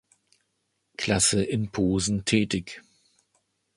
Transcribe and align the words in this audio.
Klasse 0.97 1.43
in 1.43 1.69
Posen 1.71 2.25
tätig. 2.25 2.81